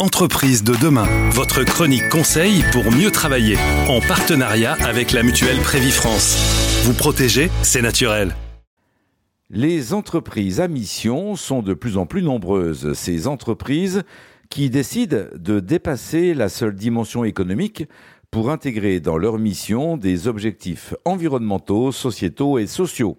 [0.00, 6.82] Entreprise de demain, votre chronique conseil pour mieux travailler, en partenariat avec la mutuelle Prévifrance.
[6.84, 8.34] Vous protéger, c'est naturel.
[9.50, 12.94] Les entreprises à mission sont de plus en plus nombreuses.
[12.94, 14.02] Ces entreprises
[14.48, 17.84] qui décident de dépasser la seule dimension économique
[18.30, 23.18] pour intégrer dans leur mission des objectifs environnementaux, sociétaux et sociaux.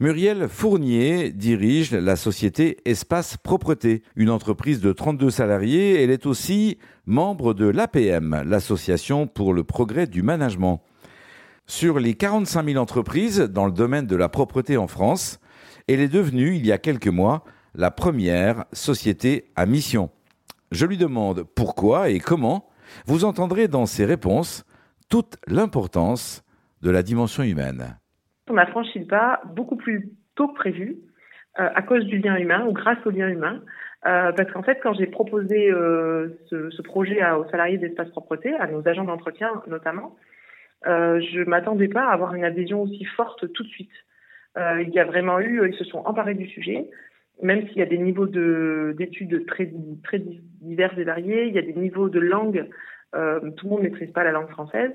[0.00, 6.02] Muriel Fournier dirige la société Espace Propreté, une entreprise de 32 salariés.
[6.02, 10.82] Elle est aussi membre de l'APM, l'Association pour le progrès du management.
[11.68, 15.38] Sur les 45 000 entreprises dans le domaine de la propreté en France,
[15.86, 17.44] elle est devenue, il y a quelques mois,
[17.76, 20.10] la première société à mission.
[20.72, 22.68] Je lui demande pourquoi et comment.
[23.06, 24.64] Vous entendrez dans ses réponses
[25.08, 26.42] toute l'importance
[26.82, 27.96] de la dimension humaine
[28.48, 30.96] on a franchi le pas beaucoup plus tôt que prévu
[31.60, 33.62] euh, à cause du lien humain ou grâce au lien humain.
[34.06, 38.66] Euh, parce qu'en fait, quand j'ai proposé euh, ce, projet aux salariés d'Espace Propreté, à
[38.66, 40.16] nos agents d'entretien notamment,
[40.84, 43.92] je m'attendais pas à avoir une adhésion aussi forte tout de suite.
[44.56, 46.90] il y a vraiment eu, ils se sont emparés du sujet,
[47.40, 49.72] même s'il y a des niveaux d'études très,
[50.02, 50.18] très
[50.60, 52.68] divers et variés, il y a des niveaux de langue,
[53.12, 54.92] tout le monde ne maîtrise pas la langue française,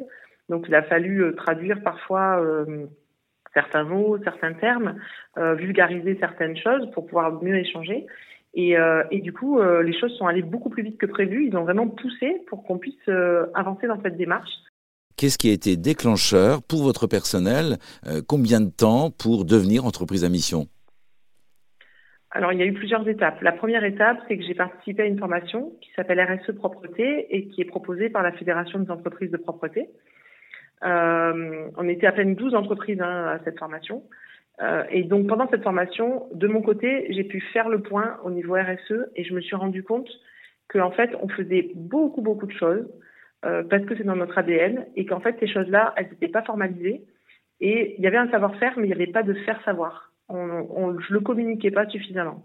[0.48, 2.40] donc il a fallu traduire parfois
[3.54, 4.96] certains mots, certains termes,
[5.38, 8.06] euh, vulgariser certaines choses pour pouvoir mieux échanger.
[8.54, 11.48] Et, euh, et du coup, euh, les choses sont allées beaucoup plus vite que prévu.
[11.48, 13.10] Ils ont vraiment poussé pour qu'on puisse
[13.54, 14.52] avancer dans cette démarche.
[15.18, 17.78] Qu'est-ce qui a été déclencheur pour votre personnel
[18.28, 20.68] Combien de temps pour devenir entreprise à mission?
[22.32, 23.42] Alors, il y a eu plusieurs étapes.
[23.42, 27.48] La première étape, c'est que j'ai participé à une formation qui s'appelle RSE Propreté et
[27.48, 29.90] qui est proposée par la Fédération des entreprises de propreté.
[30.84, 34.04] Euh, on était à peine 12 entreprises hein, à cette formation.
[34.62, 38.32] Euh, et donc pendant cette formation, de mon côté, j'ai pu faire le point au
[38.32, 40.10] niveau RSE et je me suis rendu compte
[40.68, 42.88] qu'en fait, on faisait beaucoup, beaucoup de choses
[43.46, 46.44] euh, parce que c'est dans notre ADN et qu'en fait, ces choses-là, elles n'étaient pas
[46.44, 47.04] formalisées.
[47.62, 50.14] Et il y avait un savoir-faire, mais il n'y avait pas de faire savoir.
[50.30, 52.44] On, on, je le communiquais pas suffisamment.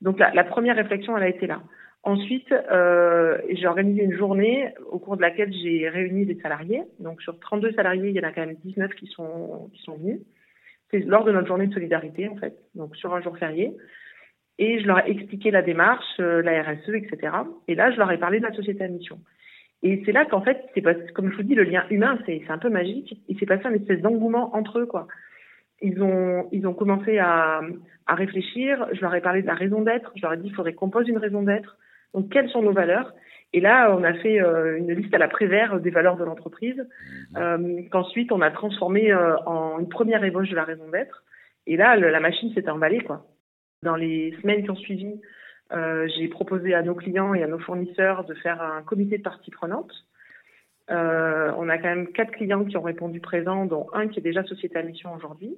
[0.00, 1.60] Donc la première réflexion, elle a été là.
[2.02, 6.82] Ensuite, euh, j'ai organisé une journée au cours de laquelle j'ai réuni des salariés.
[6.98, 9.96] Donc sur 32 salariés, il y en a quand même 19 qui sont, qui sont
[9.96, 10.20] venus.
[10.90, 13.76] C'est lors de notre journée de solidarité, en fait, donc sur un jour férié.
[14.58, 17.32] Et je leur ai expliqué la démarche, euh, la RSE, etc.
[17.68, 19.18] Et là, je leur ai parlé de la société à mission.
[19.82, 22.58] Et c'est là qu'en fait, c'est comme je vous dis, le lien humain, c'est un
[22.58, 23.20] peu magique.
[23.28, 25.06] Il s'est passé un espèce d'engouement entre eux, quoi.
[25.82, 27.60] Ils ont, ils ont commencé à,
[28.06, 28.86] à réfléchir.
[28.92, 30.12] Je leur ai parlé de la raison d'être.
[30.16, 31.78] Je leur ai dit, il faudrait qu'on pose une raison d'être.
[32.14, 33.12] Donc, quelles sont nos valeurs?
[33.52, 36.76] Et là, on a fait euh, une liste à la Prévert des valeurs de l'entreprise,
[36.78, 37.36] mmh.
[37.36, 41.24] euh, qu'ensuite on a transformé euh, en une première ébauche de la raison d'être.
[41.66, 43.26] Et là, la machine s'est emballée, quoi.
[43.82, 45.20] Dans les semaines qui ont suivi,
[45.72, 49.50] j'ai proposé à nos clients et à nos fournisseurs de faire un comité de parties
[49.50, 49.92] prenantes.
[50.88, 54.42] On a quand même quatre clients qui ont répondu présent, dont un qui est déjà
[54.44, 55.54] société à mission aujourd'hui.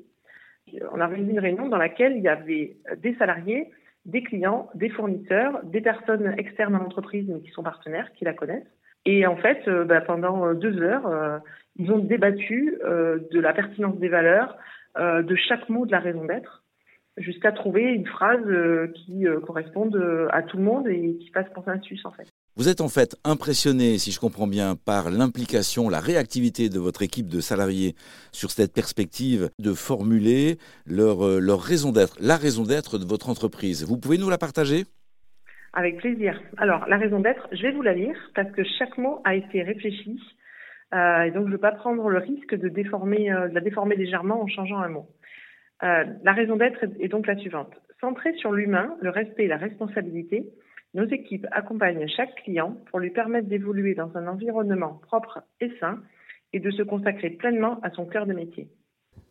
[0.90, 3.70] On a réuni une réunion dans laquelle il y avait des salariés,
[4.04, 8.34] des clients, des fournisseurs, des personnes externes à l'entreprise mais qui sont partenaires, qui la
[8.34, 8.66] connaissent.
[9.04, 11.38] Et en fait, euh, bah, pendant euh, deux heures, euh,
[11.76, 14.58] ils ont débattu de la pertinence des valeurs,
[14.98, 16.64] de chaque mot de la raison d'être,
[17.16, 18.44] jusqu'à trouver une phrase
[18.94, 22.30] qui corresponde à tout le monde et qui fasse consensus en fait.
[22.54, 27.00] Vous êtes en fait impressionné, si je comprends bien, par l'implication, la réactivité de votre
[27.00, 27.94] équipe de salariés
[28.30, 33.86] sur cette perspective de formuler leur, euh, raison d'être, la raison d'être de votre entreprise.
[33.88, 34.84] Vous pouvez nous la partager?
[35.72, 36.38] Avec plaisir.
[36.58, 39.62] Alors, la raison d'être, je vais vous la lire parce que chaque mot a été
[39.62, 40.20] réfléchi.
[40.92, 43.96] Euh, et donc, je ne veux pas prendre le risque de, euh, de la déformer
[43.96, 45.08] légèrement en changeant un mot.
[45.80, 47.72] la raison d'être est donc la suivante.
[47.98, 50.44] Centrée sur l'humain, le respect et la responsabilité,
[50.94, 56.00] nos équipes accompagnent chaque client pour lui permettre d'évoluer dans un environnement propre et sain
[56.52, 58.68] et de se consacrer pleinement à son cœur de métier.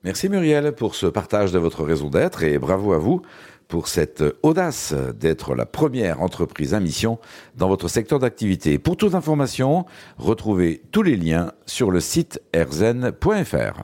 [0.03, 3.21] Merci Muriel pour ce partage de votre raison d'être et bravo à vous
[3.67, 7.19] pour cette audace d'être la première entreprise à mission
[7.55, 8.79] dans votre secteur d'activité.
[8.79, 9.86] Pour toute information,
[10.18, 13.83] retrouvez tous les liens sur le site erzen.fr.